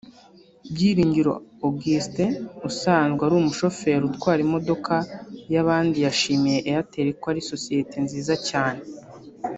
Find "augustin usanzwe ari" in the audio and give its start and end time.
1.67-3.35